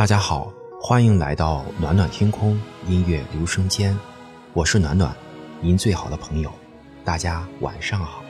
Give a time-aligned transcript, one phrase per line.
[0.00, 3.94] 大家好，欢迎来到暖暖天空音乐留声间，
[4.54, 5.14] 我是暖暖，
[5.60, 6.50] 您最好的朋友。
[7.04, 8.22] 大家晚上好。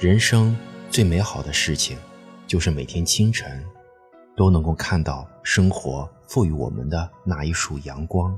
[0.00, 0.56] 人生
[0.90, 1.96] 最美好的事情，
[2.48, 3.64] 就是每天清晨
[4.36, 8.36] 都能够看到生活赋予我们的那一束阳光，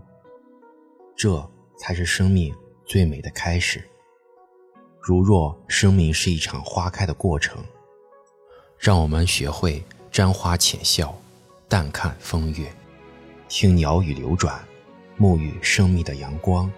[1.16, 1.43] 这
[1.79, 2.55] 才是生命
[2.85, 3.83] 最美的开始。
[5.01, 7.65] 如若生命是一场花开的过程，
[8.79, 9.83] 让我们学会
[10.13, 11.19] 沾花浅笑，
[11.69, 12.73] 淡看风月，
[13.47, 14.59] 听鸟语流转，
[15.19, 16.73] 沐浴生命的阳光，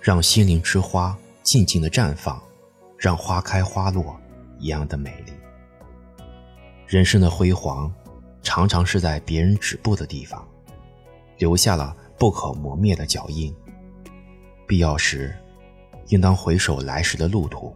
[0.00, 2.42] 让心灵之花静静的绽放，
[2.96, 4.18] 让花开花落
[4.58, 5.32] 一样的美丽。
[6.86, 7.92] 人生的辉煌，
[8.42, 10.48] 常常是在别人止步的地方，
[11.36, 13.54] 留下了不可磨灭的脚印。
[14.66, 15.36] 必要时。
[16.08, 17.72] 应当回首来时的路途，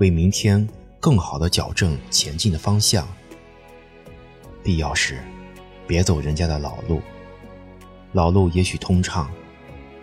[0.00, 0.68] 为明天
[1.00, 3.08] 更好的矫正前进的方向。
[4.68, 5.16] 必要时，
[5.86, 7.00] 别走人家的老路，
[8.12, 9.30] 老路也许通畅，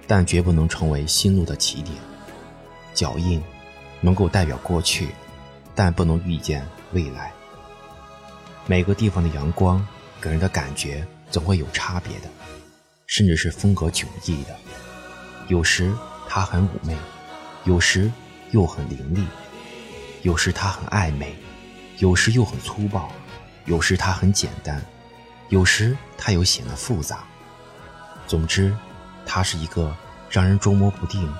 [0.07, 1.95] 但绝不能成为新路的起点。
[2.91, 3.39] 脚印
[4.01, 5.09] 能够代表过去，
[5.75, 7.31] 但不能预见未来。
[8.65, 9.87] 每个地方的阳光
[10.19, 12.29] 给人的感觉总会有差别的，
[13.05, 14.55] 甚至是风格迥异的。
[15.47, 15.93] 有时
[16.27, 16.97] 它很妩媚。
[17.65, 18.11] 有时
[18.49, 19.23] 又很凌厉，
[20.23, 21.35] 有时它很暧昧，
[21.99, 23.11] 有时又很粗暴，
[23.65, 24.81] 有时它很简单，
[25.49, 27.23] 有时它又显得复杂。
[28.27, 28.75] 总之，
[29.25, 29.95] 它是一个
[30.29, 31.31] 让人捉摸不定，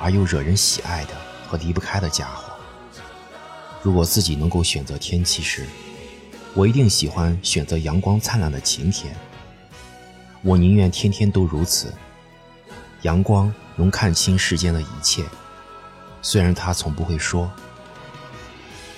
[0.00, 1.14] 而又惹人喜爱的
[1.48, 2.52] 和离不开的家伙。
[3.82, 5.66] 如果自己能够选择天气时，
[6.54, 9.14] 我一定喜欢选择阳光灿烂的晴天。
[10.42, 11.92] 我宁愿天天都如此，
[13.02, 15.24] 阳光能看清世间的一切。
[16.22, 17.50] 虽然他从不会说，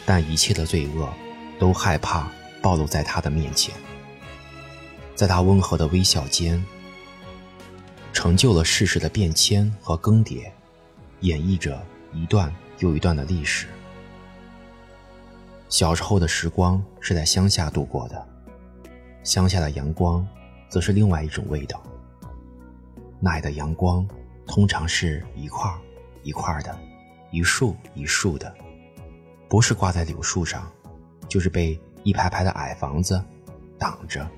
[0.04, 1.12] 但一切的罪恶
[1.58, 2.28] 都害怕
[2.62, 3.74] 暴露在他的面前。
[5.14, 6.64] 在他温和的微笑间，
[8.12, 10.50] 成就了世事的变迁和更迭，
[11.20, 13.66] 演绎着一段又一段的历史。
[15.68, 18.26] 小时候的时光是在乡下度过的，
[19.24, 20.26] 乡下的阳光
[20.68, 21.82] 则是另外一种味道。
[23.20, 24.08] 那里的阳光
[24.46, 25.70] 通常是一块
[26.22, 26.78] 一块的。
[27.34, 28.54] 一束一束的，
[29.48, 30.70] 不是挂在柳树上，
[31.26, 33.22] 就是被一排排的矮房子
[33.78, 34.28] 挡着，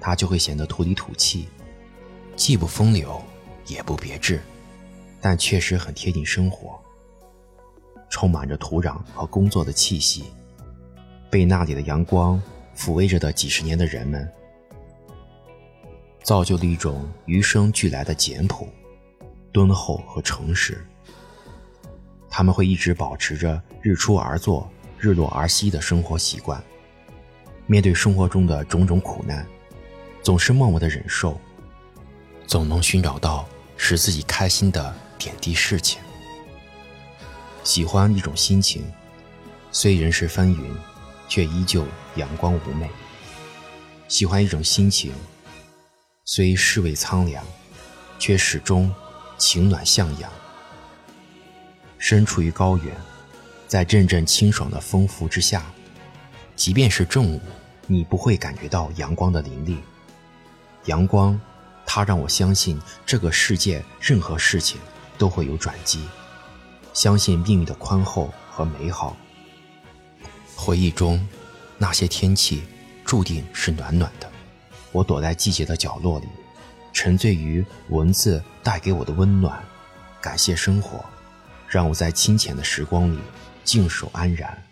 [0.00, 1.48] 它就会显得土里土气，
[2.36, 3.22] 既不风流，
[3.66, 4.40] 也不别致，
[5.20, 6.78] 但确实很贴近生活，
[8.10, 10.24] 充满着土壤和工作的气息。
[11.30, 12.40] 被那里的阳光
[12.76, 14.30] 抚慰着的几十年的人们，
[16.22, 18.68] 造就了一种与生俱来的简朴、
[19.52, 20.86] 敦厚和诚实。
[22.30, 26.62] 他们会一直保持着日出而作、日落而息的生活习惯，
[27.66, 29.46] 面对生活中的种种苦难，
[30.22, 31.38] 总是默默的忍受，
[32.46, 36.00] 总能寻找到使自己开心的点滴事情。
[37.62, 38.84] 喜欢一种心情，
[39.72, 40.62] 虽人事纷纭，
[41.28, 41.84] 却依旧
[42.14, 42.86] 阳光妩媚；
[44.08, 45.12] 喜欢一种心情，
[46.24, 47.44] 虽世味苍凉，
[48.18, 48.94] 却始终
[49.36, 50.30] 情暖向阳。
[51.98, 52.94] 身处于高原，
[53.66, 55.64] 在阵阵清爽的风拂之下，
[56.54, 57.40] 即便是正午，
[57.86, 59.76] 你不会感觉到阳光的凌厉。
[60.84, 61.38] 阳光，
[61.84, 64.80] 它让我相信这个世界任何事情
[65.18, 66.06] 都会有转机，
[66.92, 69.16] 相信命运的宽厚和美好。
[70.54, 71.26] 回忆中，
[71.76, 72.62] 那些天气
[73.04, 74.30] 注定是暖暖的。
[74.92, 76.26] 我躲在季节的角落里，
[76.92, 79.62] 沉醉于文字带给我的温暖，
[80.20, 81.04] 感谢生活。
[81.68, 83.18] 让我在清浅的时光里
[83.66, 84.62] 静守安然，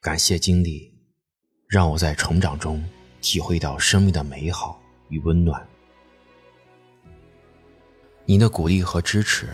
[0.00, 0.90] 感谢经历，
[1.68, 2.82] 让我在成长中
[3.20, 4.80] 体会到生命的美好
[5.10, 5.64] 与温暖。
[8.24, 9.50] 您的鼓励和支持，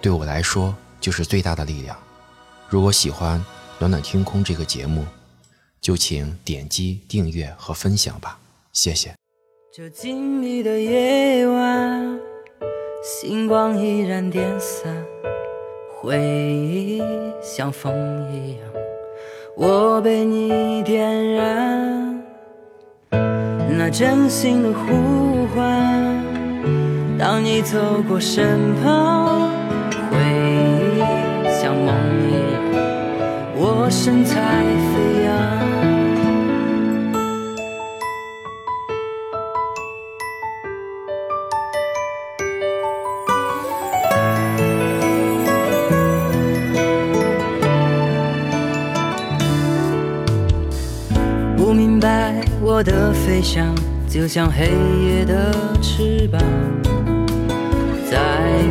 [0.00, 1.98] 对我来说就是最大的力量。
[2.68, 3.40] 如果喜欢
[3.80, 5.04] 《暖暖天空》这个节目，
[5.80, 8.38] 就请点击订阅和分享吧，
[8.72, 9.12] 谢谢。
[9.74, 12.20] 这静谧的夜晚，
[13.02, 14.88] 星光依然点洒。
[16.00, 17.02] 回忆
[17.42, 17.92] 像风
[18.32, 18.60] 一样，
[19.56, 22.22] 我被你点燃。
[23.76, 26.16] 那真心的呼唤，
[27.18, 27.78] 当你走
[28.08, 29.50] 过身旁，
[30.08, 30.18] 回
[30.94, 31.00] 忆
[31.60, 31.92] 像梦
[32.28, 32.62] 一样，
[33.56, 34.40] 我神采
[34.92, 35.77] 飞扬。
[51.68, 53.74] 不明白我的飞翔
[54.08, 54.70] 就像黑
[55.04, 56.40] 夜的翅膀，
[58.10, 58.16] 在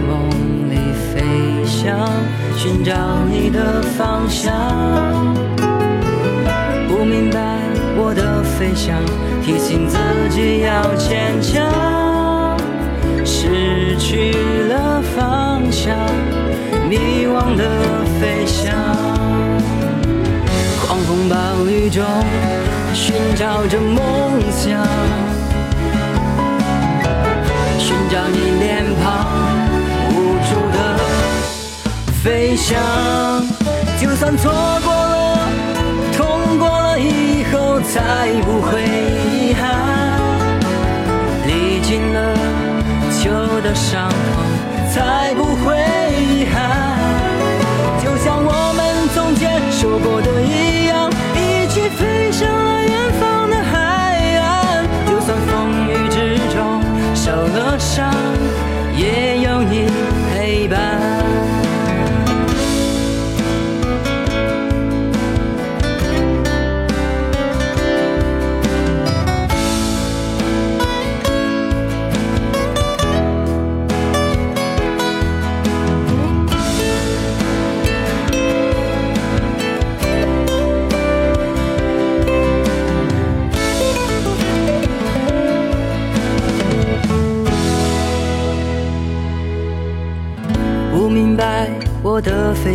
[0.07, 0.27] 梦
[0.71, 0.77] 里
[1.13, 2.09] 飞翔，
[2.57, 2.95] 寻找
[3.29, 4.51] 你的方向。
[6.87, 7.59] 不明白
[7.95, 8.97] 我的飞翔，
[9.45, 9.95] 提醒自
[10.31, 12.57] 己要坚强。
[13.23, 14.31] 失去
[14.69, 15.95] 了方向，
[16.89, 17.63] 迷惘的
[18.19, 18.73] 飞翔。
[20.81, 21.35] 狂风暴
[21.69, 22.03] 雨中，
[22.99, 24.83] 寻找着梦想。
[27.77, 29.27] 寻找你脸庞，
[30.09, 30.13] 无
[30.49, 30.77] 助的
[32.23, 32.75] 飞翔。
[34.01, 34.51] 就算错
[34.83, 35.39] 过了，
[36.17, 39.61] 痛过了以后，再不会遗憾。
[41.45, 42.33] 历经了
[43.23, 43.29] 旧
[43.61, 44.17] 的伤痛，
[44.91, 45.75] 才不会
[59.57, 59.86] 有你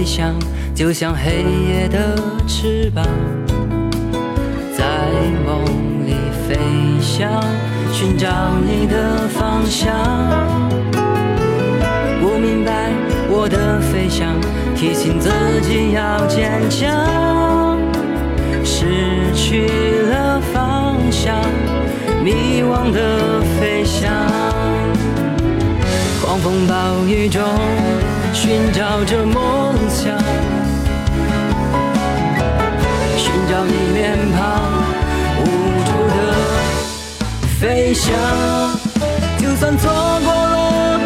[0.02, 0.34] 飞翔
[0.74, 2.18] 就像黑夜的
[2.48, 3.06] 翅膀，
[4.76, 5.08] 在
[5.46, 5.64] 梦
[6.04, 6.58] 里飞
[7.00, 7.40] 翔，
[7.92, 8.28] 寻找
[8.66, 9.94] 你的方向。
[12.20, 12.90] 不明白
[13.30, 14.34] 我的飞翔，
[14.74, 17.78] 提醒自己要坚强。
[18.64, 19.68] 失去
[20.10, 21.38] 了方向，
[22.24, 24.10] 迷惘的飞翔，
[26.20, 27.40] 狂风暴雨中。
[28.34, 29.71] 寻找着梦
[37.94, 38.12] 想。
[39.38, 39.90] 就算错
[40.24, 41.00] 过了，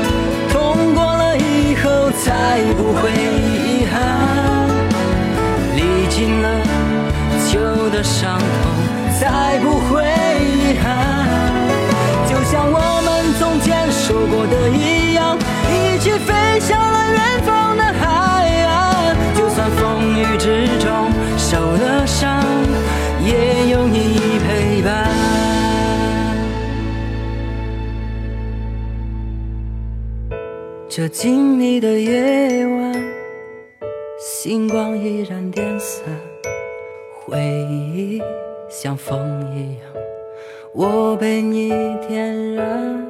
[0.53, 3.95] 痛过了以后，才不会遗憾。
[5.75, 6.47] 历尽了
[7.51, 7.59] 旧
[7.91, 8.45] 的伤痛，
[9.19, 10.05] 才不会
[10.45, 10.85] 遗憾。
[12.29, 15.37] 就像我们从前说过的一样。
[15.69, 16.36] 一起飞
[30.97, 32.95] 这静谧的夜晚，
[34.19, 36.01] 星光依然点洒，
[37.13, 38.23] 回忆
[38.71, 39.21] 像风
[39.55, 39.83] 一样，
[40.73, 41.69] 我被你
[42.09, 43.07] 点燃。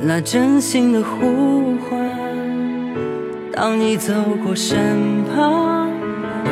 [0.00, 2.00] 那真心的呼唤，
[3.52, 4.78] 当你走过身
[5.24, 5.90] 旁，
[6.42, 6.50] 回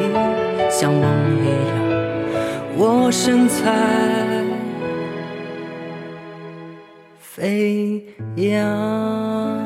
[0.00, 1.04] 忆像梦
[1.44, 1.78] 一样，
[2.76, 4.49] 我身在
[7.40, 8.04] 飞
[8.36, 9.59] 扬。